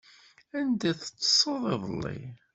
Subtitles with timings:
[0.57, 2.19] Anda teṭṭseḍ iḍelli?